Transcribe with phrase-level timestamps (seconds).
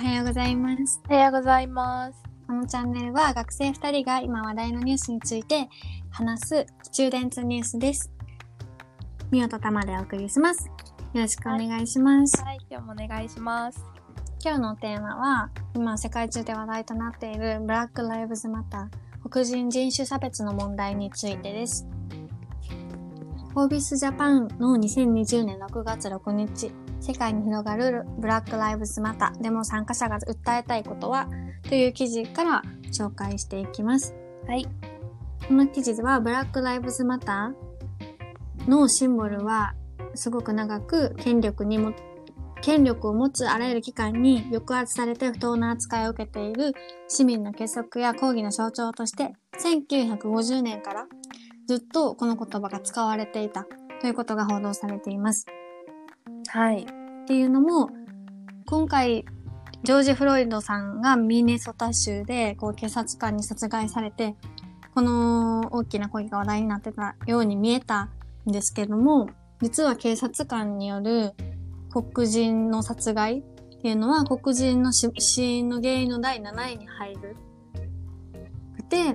[0.00, 1.02] はようございます。
[1.10, 2.22] おはようございます。
[2.46, 5.68] このチャンネルは学生2人が今話題のニュースについて
[6.10, 8.10] 話すスチューデンツニュースです。
[9.30, 10.68] みおとたまでお送りします。
[11.12, 12.42] よろしくお願いします。
[12.42, 13.84] はい、今日もお願いします。
[14.42, 21.86] 今日のテーマは、今世界中で話題となっているブラック・ライブズ・マター、黒人人種差別の問題についてです。
[23.52, 31.28] フォービス・ジャパンの2020年6月6日、世界に広がるブラック・ライブズ・マターでも参加者が訴えたいことは
[31.68, 34.14] という記事から紹介していきます。
[34.46, 34.68] はい。
[35.48, 39.74] この記事ではブラック・ライブズ・マターのシンボルは
[40.14, 41.92] すごく長く権力にも
[42.62, 46.72] 権力を持つあらゆる機関に抑圧されて不当な扱いを受けている
[47.08, 51.06] 市民の結束や抗議の象徴として1950年から
[51.70, 53.64] ずっとこの言葉が使われていた
[54.00, 55.46] ということが報道されています。
[56.48, 56.82] はい。
[56.82, 56.84] っ
[57.28, 57.90] ていうのも
[58.66, 59.24] 今回
[59.84, 64.34] ジョージ・フロイドさんがミネソタ州でこう警察官に殺害されて
[64.96, 68.08] この大きな声が話題になってたように見えた
[68.48, 69.28] んですけども
[69.62, 71.34] 実は警察官による
[71.92, 73.42] 黒人の殺害っ
[73.80, 77.36] ていうのは黒人の死死因の原因の第7位に入る。
[78.88, 79.14] で、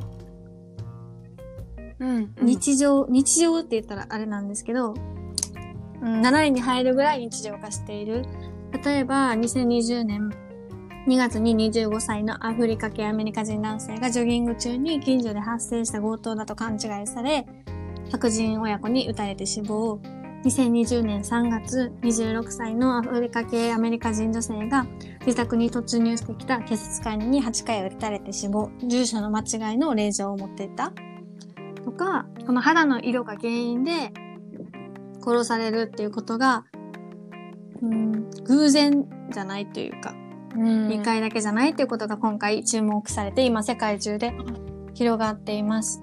[2.00, 2.36] うん。
[2.42, 4.94] 日常、日常って言ったらあれなんですけど、
[6.02, 8.26] うん、7位に入るぐらい日常化している。
[8.84, 10.32] 例えば、2020年
[11.08, 17.46] 2月に25歳のアフリカ系アメリカ人男性がジョギング中に近所で発生した強盗だと勘違いされ、
[18.12, 20.00] 白人親子に撃たれて死亡。
[20.44, 24.86] 2020年3月、26歳のアフリカ系アメリカ人女性が
[25.26, 28.70] 自宅に突入してきた警察官に8回撃たれて死亡。
[28.84, 30.92] 住所の間違いの令状を持っていた。
[31.86, 34.12] とか、この肌の色が原因で
[35.24, 36.66] 殺されるっていうことが、
[37.82, 40.14] うん、偶然じゃないというか、
[40.56, 40.88] うん。
[40.88, 44.34] 2回だけじゃないっていうことが今回注目されて、今世界中で
[44.94, 46.02] 広がっています。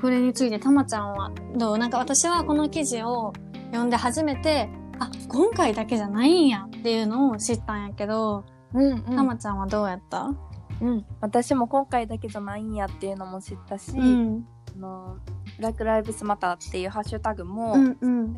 [0.00, 1.78] これについてたまちゃんはどう？
[1.78, 3.32] なんか私はこの記事を
[3.70, 4.68] 読んで初めて、
[4.98, 10.34] あ、今回だけじゃないんやっていうのを知ったんやけど、うん、たまちゃんはどうやった？
[10.80, 11.06] うん。
[11.20, 14.46] 私も今回だけじゃないんやっていうのも知ったし、うん。
[14.76, 15.18] あの、
[15.56, 18.32] ブラック・ライブスマターっていうハッシュタグも、うんうん。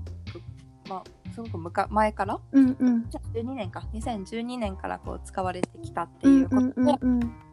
[0.89, 3.05] まあ、すごくむか前から、うんうん。
[3.35, 6.99] 12年か、2012年からこう使われてきたってうんいうことを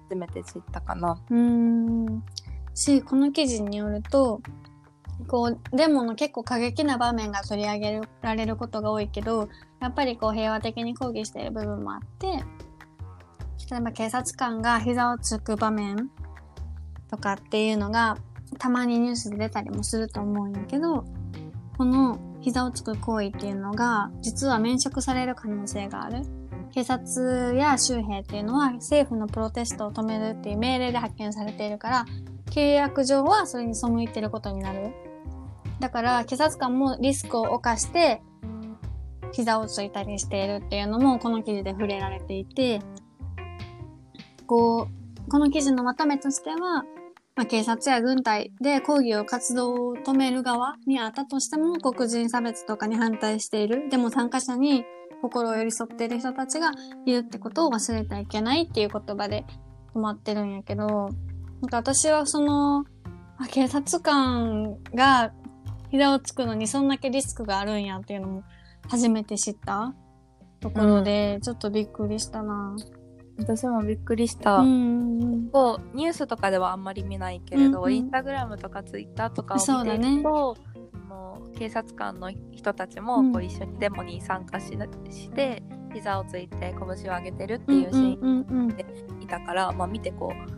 [0.09, 1.21] 初めて知ったかな。
[1.29, 2.05] うん。
[2.05, 2.23] うーん。
[2.73, 4.41] し、この記事によると、
[5.27, 12.43] こう、デモの結構過激な場面が取り上げられることが多いけど、やっぱりこう平和的に抗議している部分もあって、
[13.69, 16.09] 例えば警察官が膝をつく場面
[17.09, 18.17] とかっていうのが、
[18.59, 21.05] たまにニュースで出たりもすると思うんやけど、
[21.77, 26.21] この膝をつく行為っていうのが、実は免職される可能性がある。
[26.71, 32.05] 警察や州兵っていうのは政府のプロテストを止めるっていう命令で派遣されているから、
[32.51, 34.93] 契約上はそれに背いてることになる。
[35.79, 38.21] だから、警察官もリスクを冒して、
[39.31, 42.79] 膝をついたりしているっていうのもこの記事で触れられていて、
[44.45, 44.87] こ
[45.27, 46.85] う、この記事のまとめとしては、
[47.35, 53.89] まあ、警察や軍隊で抗議を活動を止める側にあったとしても黒人差別とかに反対している。
[53.89, 54.85] でも参加者に
[55.21, 56.71] 心を寄り添っている人たちが
[57.05, 59.45] いるってことを忘れてはいけないっていう言葉で
[59.93, 61.09] 止まってるんやけど、
[61.61, 62.85] なんか私はその、
[63.37, 65.33] あ警察官が
[65.91, 68.43] 膝をつくのにそんだけリスクがあるんやっていうのも
[68.87, 69.93] 初めて知った
[70.61, 72.75] ところで、ちょっとびっくりしたな。
[73.37, 74.57] 私もびっくりした。
[74.57, 75.49] うん。
[75.51, 80.57] こうニュースとかではあんまり見ないけれど、うんうんインスタグラムとかツイッターとかを見ていそうだねると、
[80.93, 85.63] あの警察官の人たちもうんこう一緒にデモに参加しして
[85.93, 88.75] 膝をついて拳を上げてるってうんいうシーンうんうんが
[89.21, 90.55] いたから、まあ、見てこう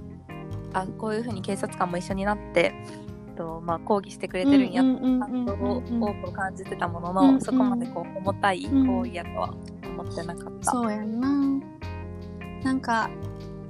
[0.74, 2.74] あこういうふうに警察官も一緒になって、
[3.38, 9.54] とまあ、抗議してくれてるんやって感動を多く感じてたものの、そこまでこう重たい行為やとは
[9.84, 10.72] 思ってなかった。
[10.72, 11.28] そうやんな。
[12.64, 13.10] なんか、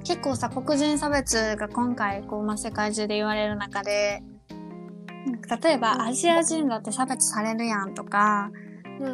[0.04, 4.22] 結構さ、黒人差別が今回、こう、まあ、世界中で言われる中で、
[5.62, 8.50] 例えば、アジア人だって差別されるやんとか、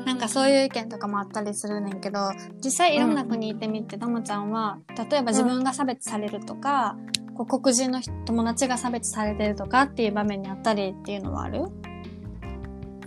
[0.06, 2.30] なんかそういう意見とかもあったりするねんけど、
[2.64, 4.78] 実際いろんな国行ってみて、ともちゃんは、
[5.10, 6.96] 例えば自分が差別されるとか、
[7.34, 11.64] こう黒人の人友達が差別されてるとかっていう場面にあったりっていうのはある？
[11.64, 11.66] う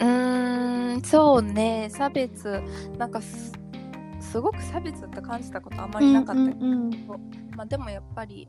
[0.04, 1.88] ーんそうね。
[1.90, 2.62] 差別
[3.00, 3.22] なんか
[4.28, 7.08] すすごく差別って感じたことあんまりなかったけど、うんうん
[7.56, 8.48] まあ、でもやっぱり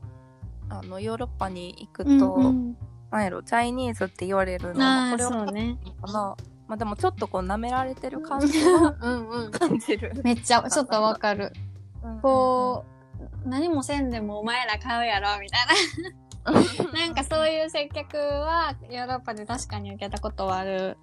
[0.69, 2.77] あのヨーロッパに行くうんと、うん。
[3.11, 5.77] なんやろチャイニーズって言われるのこれはね。
[6.01, 6.35] かな
[6.67, 10.13] まあでもちょっとこう舐められてる感じは うんうん感じる。
[10.23, 11.51] めっちゃちょっとわかる。
[12.03, 12.85] うんこ
[13.45, 16.51] う何もせんでもお前ら買うやろみたいな。
[16.93, 20.97] なんかそういう接客はヨーロッパで確かに受けたことはある。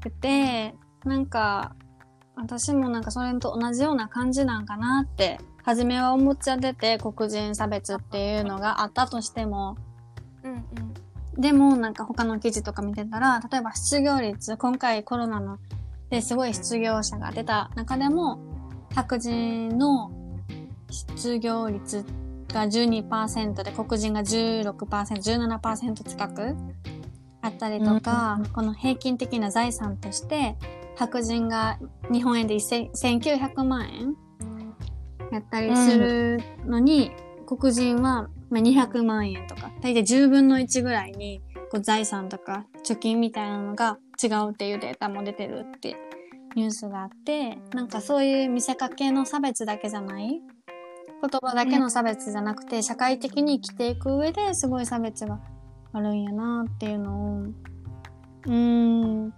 [0.00, 0.74] くて
[1.04, 1.74] なんか
[2.36, 9.76] 私もなんかそれと同じような感じなんかなって初めは思っちゃってて黒人差別っていうのがあったとしても
[10.42, 10.62] うんうん。
[11.40, 15.58] でもなんか他の記事とか見てたら例えば失業率今回コロナの
[16.10, 18.38] ですごい失業者が出た中でも
[18.94, 20.12] 白人の
[20.90, 22.04] 失業率
[22.48, 26.54] が12%で黒人が 16%17% 近く
[27.42, 30.56] あったりとか、この平均的な財産として
[30.96, 31.78] 白人が
[32.10, 34.16] 日本円で1000 1900万円
[35.32, 37.10] やったりするのに、
[37.46, 45.96] 黒人はまあ200万円とか大体10分の1ぐらいにこう財産とか貯金みたいなのが違うっていうデータも出てるって
[46.54, 50.40] ニュースがあってなんかそういう見せかけの差別だけじゃない？
[51.20, 55.40] 言葉だけの差別じゃなくて、社会的に生きていく上ですごい差別が
[55.92, 59.34] あるんやなっていうのをうーん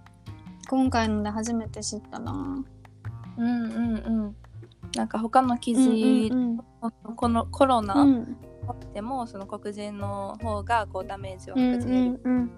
[0.69, 2.65] 今回ので初めて知ったな。
[3.37, 4.35] うんうんうん。
[4.95, 6.57] なんか他の記うん事、うん。
[7.15, 8.37] このコロナうん。
[8.93, 12.51] でも、その黒人の方がこうダメージをうん白人よりうんうん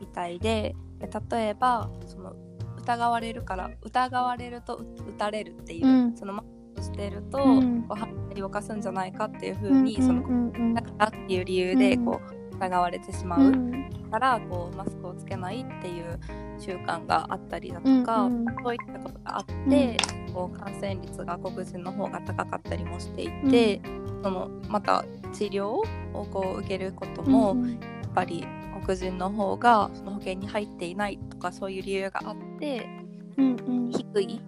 [0.00, 2.34] みたいでで例えばその
[2.78, 6.16] 疑われるから疑われると撃たれるっていう、うん。
[6.16, 6.44] そのマ
[6.76, 7.82] スクしてると、うん。
[7.82, 10.74] こう犯罪を犯すんじゃないかっていうふううんに、そのうんうん。
[10.74, 13.40] だからっていう理由でうんこう疑われてしまう。
[13.40, 13.90] うん。
[14.10, 16.18] から、こうマスクをつけないっていう
[16.58, 18.56] 習慣があったりだとか、うんうん。
[18.62, 19.96] そういったことがあって、
[20.34, 23.80] こう感染率が黒人の方が高かったりもしていて、
[24.22, 27.70] そのまた治療をこう受けることも、うん。
[27.70, 28.46] やっぱり
[28.82, 32.88] 黒人の方がその保険に入っていないとかそういう理由があって
[33.36, 33.90] うんうん。
[33.90, 34.40] 低い。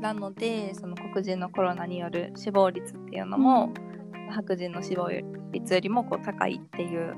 [0.00, 3.72] なのでその黒人のコロナによる死亡率っていうのも、
[4.30, 5.10] 白人の死亡
[5.50, 7.16] 率よりもこう高いっていう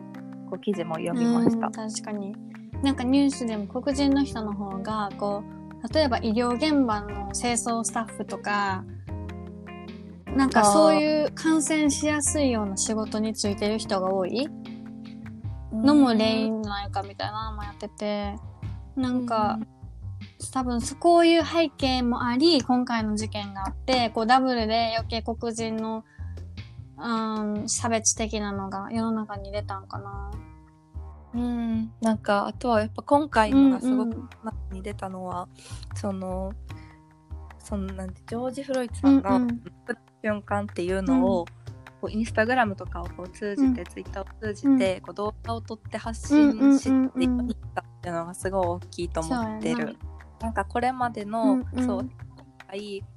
[0.59, 1.67] 記事も読みました。
[1.67, 1.73] うん。
[1.73, 2.35] 確かに。
[2.83, 5.45] なんかニュースでも黒人の人の方がこ
[5.85, 8.85] う例えば医療現場の清掃スタッフとか
[10.35, 14.49] なんかそういう感染しやすいような仕事についてる人が多い？
[15.73, 18.37] のも例因ないかみたいなのもやってて
[18.97, 19.59] なんか、
[20.53, 26.05] 多分こういう背景もあり今回の事件があってこうダブルで余計黒人の、
[26.99, 30.31] うん、差別的なのが世の中に出たんかな。
[31.35, 35.49] うん、なんかあとはやっぱ今回のがすごくうんうん中に出たのは、
[35.94, 36.53] その
[37.59, 39.41] そのなんてジョージ・フロイトさんが
[40.23, 41.47] 瞬間っていうのを、
[42.00, 49.97] こうインスタグラムとかをこう通じて、ツイッターを通じて、こう動画を撮って発信してうんうんうんうんいったっていうのがすごい大きいと思ってる。
[50.41, 51.87] なんかこれまでの、うんうん。
[51.87, 52.11] そう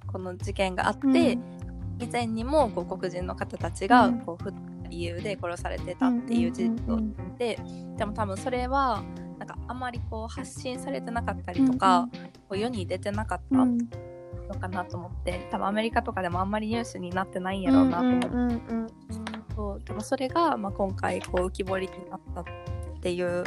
[0.08, 1.55] この事件があって、うん
[2.00, 4.20] 以前にもこう黒人の方たちがうん。
[4.20, 4.54] こう不
[4.90, 7.06] 理由で殺されてたっていう事実を知っ
[7.38, 7.60] て、
[7.98, 9.04] でも多分それは
[9.40, 12.08] なんかあまりこう発信されてなかったりとか、
[12.48, 13.78] こう世に出てなかったうん。
[14.48, 18.94] のかなと思って多分アメリカとかでもあんまりニュースになってないんやろうなと思って、
[19.56, 22.44] そうでもそれが、まあ、今回こう浮き彫りになったっ
[23.02, 23.44] ていう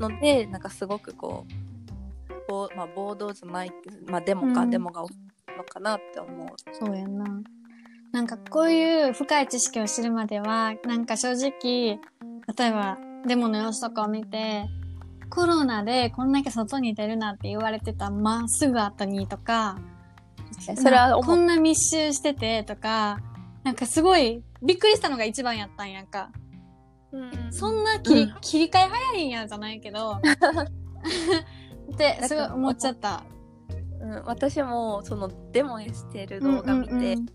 [0.00, 3.70] のでなんかすごくこうこう、まあ、暴動じゃない
[4.06, 4.70] まあ、デモか、うん。
[4.70, 5.14] デモが起き
[5.52, 6.48] るのかなって思う。
[6.72, 7.24] そうやな。
[8.12, 12.00] なんかこういう深い知識を知るまでは、なんか正直、
[12.56, 14.64] 例えばデモの様子とかを見て、
[15.28, 19.78] コロナでこんだけ外に出るなって言われてたまっすぐ後にとか、
[20.58, 23.20] それはこんな密集しててとか、
[23.62, 26.30] なんかすごいびっくりしたのが一番やったんやんか。
[27.50, 30.20] そんな切り,、うん切り替え早いんやじゃないけど。
[31.92, 33.24] ってすごい思っちゃった。
[34.00, 37.32] うん、私もそのデモしてる動画見て、うんうんうんで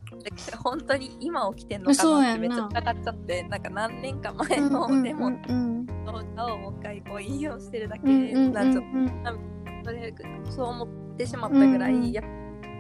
[0.64, 9.10] 本当に今起きてんのかななってめっちゃ疑っちゃってなんか何年か前のデモのうん動画をもう一回こう引用してるだけなんちょっうん。
[9.10, 9.56] と
[9.86, 10.14] それ
[10.50, 12.26] そう思ってしまったぐらい、やっ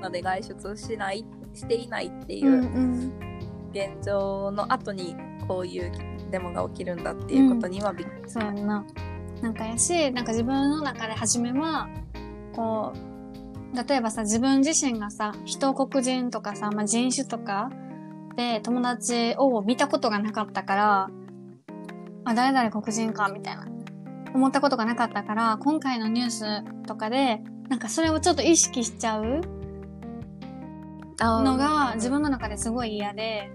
[0.01, 1.23] ぱで外出しない
[1.53, 3.11] していないっていう
[3.71, 5.15] 現状の後に
[5.47, 5.91] こういう
[6.31, 8.83] デモが起きるんだっていうことにはびっくりそうやんな。
[9.41, 11.87] なんかやし、なんか自分の中で初めは、
[12.53, 13.14] こう、
[13.75, 17.69] 例えばさ、自分自身がさ、人黒人とかさ、まあ、人種とか
[18.35, 21.09] で友達を見たことがなかったから、
[22.25, 23.67] あ、誰々黒人か、みたいな。
[24.33, 29.41] 思ったことがなかったから、今回のニュースとかで、なんかそれをちょっと意識しちゃう
[31.19, 33.49] のが自分の中ですごい嫌で、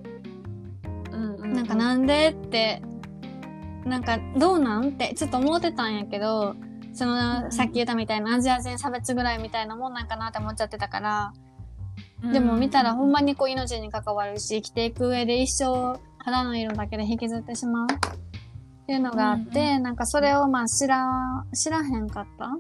[1.13, 2.83] うんうんなんかなんでって、
[3.85, 6.55] なんかどうなんってちょっと思ってたんやけど、
[6.93, 11.33] その、さっき言ったみたいなアジア人差別ぐらいみたいなもんなんかなって思っちゃってたから、
[12.33, 22.51] でも見たらほんまにこう命に関わるし、生きていく上で一生肌の色だけで引きずってしまうっていうのがあって、うんなんかそれをまあ知ら、知らへんかった？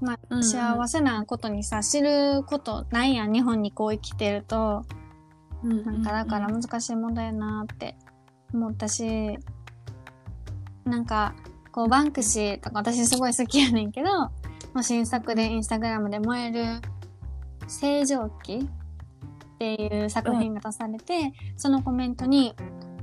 [0.00, 4.84] まあ、幸せなことにさ、知ることないやん、日本にこう生きてると。
[5.62, 7.96] なんかだから難しい問題やなって
[8.52, 9.38] 思ったし、
[10.84, 11.34] なんか、
[11.74, 14.30] こうバンクシーとか私すごい好きやねんけど、ま
[14.74, 16.80] あ新作でインスタグラムで燃える
[17.66, 22.54] 正常期っていう作品が出されて、そのコメントに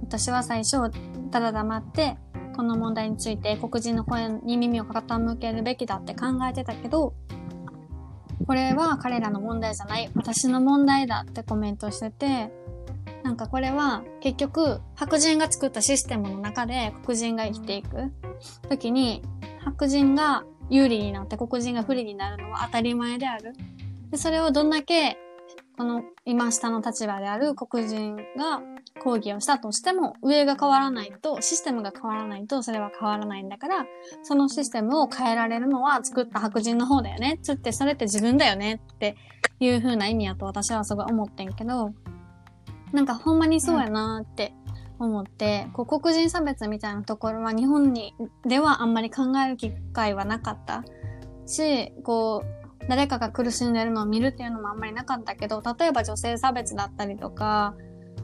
[0.03, 0.89] 私は最初
[1.31, 2.15] ただ黙って
[2.55, 7.13] この問題について黒人の声に耳を傾けるべきだって考えてたけど、
[8.47, 12.49] これは彼らの問題じゃない、私の問題だってコメントしてて、
[13.23, 18.13] なんかこれは結局白人が作ったシステムの中で黒人が生きていく。
[18.69, 19.21] 時に
[19.63, 23.53] 白人が有利になって黒人が不利になるのは当たり前である。
[24.09, 25.17] で、それをどんだけ
[25.77, 28.61] この今下の立場である黒人が
[29.01, 33.85] 抗議をしたとしても上が変わらないとシステムが変わらないとそれは変わらないんだから
[34.21, 39.15] そのシステムを変えられるのは作った白人の方だよねつってそれって自分だよねって
[39.59, 41.93] いう風な意味やと私はすごい思ってんけど
[42.91, 44.53] なんかほんまにそうやなって
[45.05, 48.15] 思って、こう黒人差別みたいなところは日本に
[48.45, 50.83] ではあんまり考える機会はなかった。
[51.45, 57.75] しこう誰かが苦しんでるのを見るっていうのもあんまりなかったけど例えば女性差別だったりとか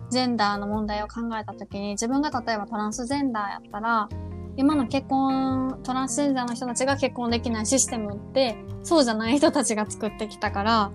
[0.10, 4.10] ジェンダーの問題を考えた時に自分が例えばトランスジェンダーやったら
[4.56, 10.92] 今の結婚トランスジェンダーの人たちが結婚できないシステムってそうじゃない人たちが作ってきたから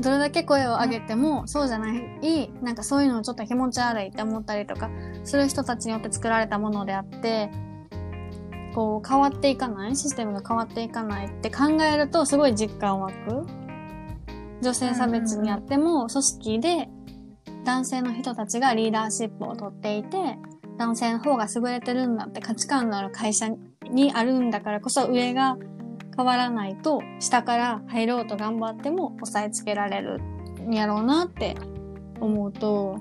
[0.00, 4.90] どれだけ声を上げてもそうじゃないなんかそういうのちょっと気持ち悪いって思ったりとか
[5.24, 7.50] する人たちによって作られたものであって
[8.74, 13.46] こう変わっていかないシステムが変わっていかないって考えるとすごい実感湧く。
[14.62, 16.88] 女性差別にあっても組織で
[17.64, 20.38] 男性の人たちがリーダーシップを取っていて
[20.76, 23.48] 男性の方が優れてるんだって価値観のある会社
[23.90, 25.56] にあるんだからこそ上が
[26.16, 30.20] 変わらないと下から入ろうと頑張っても押さえつけられる
[30.68, 31.56] んやろうなって
[32.20, 32.98] 思うと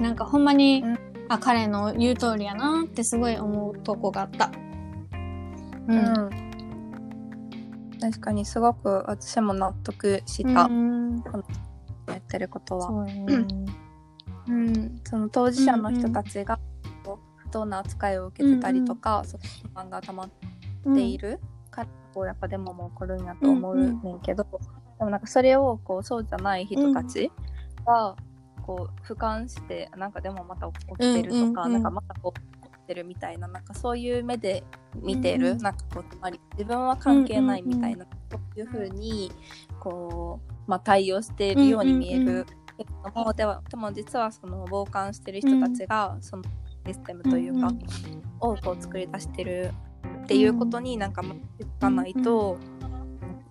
[0.00, 0.98] なんかほんまに、うん。
[1.28, 4.50] あ彼の言う通りやなってすごい思うとこがあった。
[5.88, 6.30] ううん、
[7.98, 11.22] 確かにすごく私も納得した、うん。
[12.06, 12.88] やってることは。
[12.88, 13.06] そう。
[14.48, 16.58] うん、その当事者の人たちが
[17.36, 20.46] 不当な扱いを受けてたりとか、その不満が溜まって
[21.00, 24.44] いるからこうやっぱデモも起こるんやと思うねんけど、
[24.98, 27.30] でもなんかそれをこうそうじゃない人たち
[27.86, 28.16] が
[28.62, 34.64] こう俯瞰してなんかでもまた起きてるとか、なんかまたこう起きてるみたいななんかそういう目で
[34.96, 39.32] 見てる、うんなんかこうつまり自分は関係ないみたいな、そういうふうに
[39.80, 42.46] こう、まあ、対応しているように見える。
[42.78, 46.42] けれども、ではでも実はその傍観してる人たちが、その
[46.86, 47.78] システムというか、うん。
[48.40, 49.72] をこう作り出してる
[50.32, 52.58] っていうことになんか気づかないと、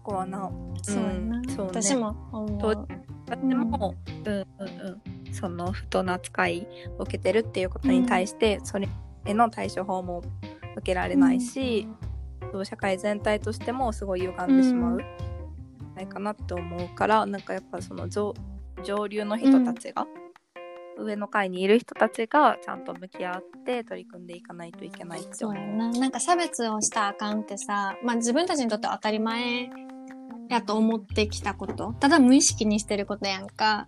[0.04, 1.42] ここはな、そうそうね。
[1.58, 2.88] 私も思。
[3.48, 3.96] でも、
[4.26, 4.46] うんうん
[5.28, 8.90] うん、その不当な扱いを受けてるっていうことに対して、それ
[9.26, 10.24] への対処法も
[10.76, 11.88] 受けられないし、
[12.52, 15.96] そう社会全体としてもすごい歪んでしまう、うん。
[15.96, 18.34] ないかなって思うからなんかやっぱその上
[18.84, 20.08] 上流の人たちが、
[21.04, 25.56] 上の階にいる人たちがちゃんと向き合って取り組んでいかないといけないって思う。
[25.56, 25.90] そうやな。
[25.90, 29.70] なんか差別をしたらあかんってさ、まあ自分たちにとっては当たり前
[30.50, 31.94] やと思ってきたこと。
[32.00, 33.88] ただ無意識にしてることやんか。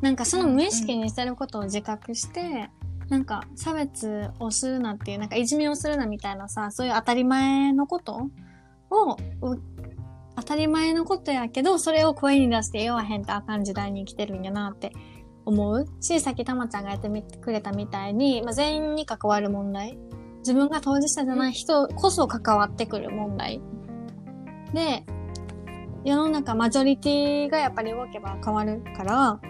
[0.00, 2.70] なんかその無意識にしてることを自覚して、
[3.08, 8.28] なんか差別をするなっていう、なんかいじめをするなみたいなさ、そういう当たり前のこと
[8.90, 9.16] を、
[10.36, 14.92] 当たり前のことやけど、それを声に出して言わへんとあかん時代に生きてるんやなって
[15.48, 19.98] 思うし、さっきたまちゃんがやってみてくれたみたいに、まあ、全員に関わる問題。
[20.40, 23.60] 自分が当事者じゃない人こそ関わってくる問題。
[24.72, 25.04] で、
[26.04, 29.40] 世の中マジョリティがやっぱり動けば変わるから、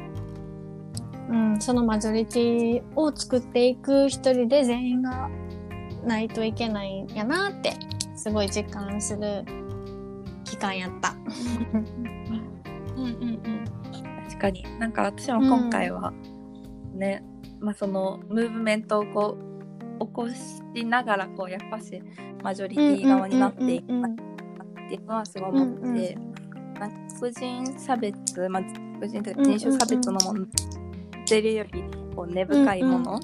[1.29, 5.29] うん、そのマジョリティを作っていく一人で全員が
[6.05, 7.75] ないといけないんやなって、
[8.17, 9.45] すごい実感する
[10.45, 11.15] 期間やった。
[12.97, 13.65] うんうんうん、
[14.39, 14.65] 確かに。
[14.79, 16.13] なんか私も今回は
[16.95, 17.25] ね、
[17.61, 19.39] まあそのムーブメントをこ
[20.01, 22.01] う起こしながらこうやっぱし
[22.43, 24.11] マジョリティ側になっていくうんうん。
[24.13, 24.17] うん
[24.89, 26.17] っていうのはすごい思って、
[26.81, 28.63] なんか黒人差別、まあ、
[28.99, 30.47] 黒人というか人種差別のものっ
[31.27, 31.85] ていうより
[32.17, 33.21] こう根深いもの、もう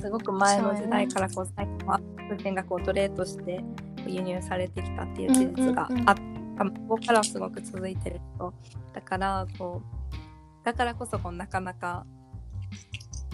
[0.00, 3.64] すごく前の時代からこう最近は黒人がこう奴隷として
[4.06, 6.14] 輸入されてきたっていう事実があっ
[6.58, 8.52] た、ここからすごく続いてると
[8.92, 12.04] だからこうだからこそこうなかなか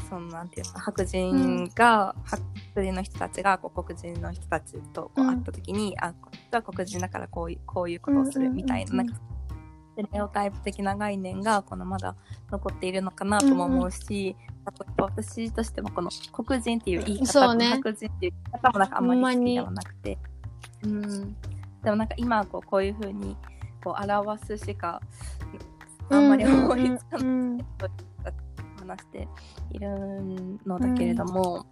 [0.09, 12.17] そのなんていうか白人が、白人の人たちがこう黒人の人たちとこう会った時に、あこっちは黒人だからこういうこういうことをするみたいな,、なんかステレオタイプ的な概念がこのまだ
[12.51, 14.37] 残っているのかなとも思うし、
[14.97, 17.71] 私としてもこの黒人っていう言い方そうね。
[17.71, 20.19] 白人っていう言い方もなんかあんまり好きではなくて、
[20.85, 21.37] うん、
[21.85, 23.37] でもなんか今はこうこういうふうに
[23.83, 25.01] こう表すしか
[26.11, 27.59] あんまり思いつかないうん
[28.87, 29.29] 話して
[29.73, 29.89] いる
[30.67, 31.67] のだけれども、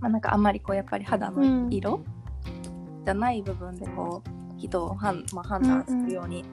[0.00, 2.00] まあ、なんかあんまりこうやっぱり肌の色
[3.04, 6.44] じゃない部分でこう人を判,、まあ、判断するように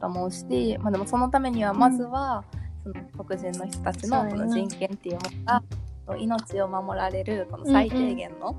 [0.00, 2.44] と思うし、まあ、でもそのためにはまずは、
[2.84, 8.54] その黒人の人たちのこの人権っていうものが命を守られるこの最低限の,、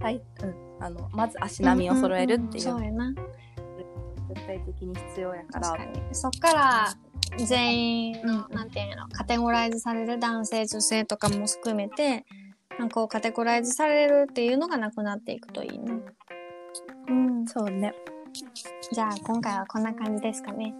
[0.00, 3.12] 最うん、あのまず足並みを揃えるっていう,、そうやな。
[4.28, 5.76] 絶対的に必要やから。
[6.12, 6.94] そっから
[7.36, 12.24] 全員の、なんていうのカテゴライズされる男性女性とかも含めて
[12.78, 16.00] なんかこうカテゴライズされるっていうのがなくなっていくといいね。
[17.08, 17.46] うん。
[17.46, 17.92] そうね。
[18.92, 20.72] じゃあ今回はこんな感じですかね。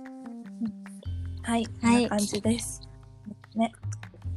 [1.43, 1.95] はい、はい。
[1.95, 2.83] こんな感じです。
[3.57, 3.73] ね。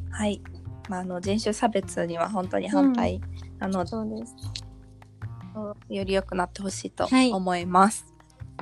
[0.09, 0.41] はい。
[0.89, 3.21] まあ、あの人種差別には本当に反対。
[3.59, 4.35] なので、そうです
[5.89, 8.05] より良くなってほしいとはい思います。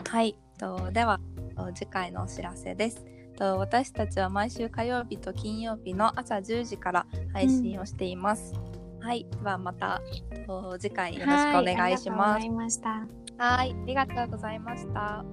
[0.10, 0.36] はい。
[0.58, 1.20] とでは
[1.56, 3.06] と次回のお知らせです。
[3.38, 8.54] と私たちは毎週火曜日と金曜日の朝10時から配信をしています。
[9.00, 9.26] はい。
[9.30, 10.02] ではまた
[10.46, 12.50] と次回よろしくお願いしはありがとうごますざい。
[12.50, 12.90] ました
[13.38, 13.72] はい。
[13.72, 15.24] ありがとうございました。